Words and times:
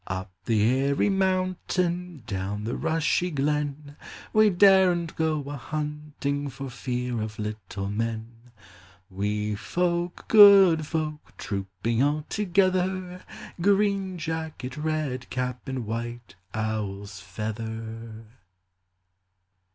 Up 0.07 0.31
the 0.45 0.63
airy 0.63 1.09
mountain, 1.09 2.23
Down 2.25 2.63
the 2.63 2.75
rushy 2.75 3.29
glen, 3.29 3.95
We 4.33 4.49
daren't 4.49 5.15
go 5.15 5.39
a 5.41 5.57
hunting 5.57 6.49
For 6.49 6.71
fear 6.71 7.21
of 7.21 7.37
little 7.37 7.87
men; 7.87 8.51
Wee 9.11 9.53
folk, 9.53 10.27
good 10.27 10.87
folk, 10.87 11.37
Trooping 11.37 12.01
all 12.01 12.25
together; 12.29 13.21
Green 13.61 14.17
jacket, 14.17 14.75
red 14.75 15.29
cap, 15.29 15.67
And 15.67 15.85
white 15.85 16.33
owl's 16.51 17.19
feather 17.19 18.25